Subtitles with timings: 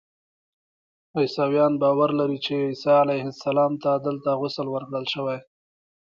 [1.17, 5.37] عیسویان باور لري چې عیسی علیه السلام ته دلته غسل ورکړل شوی.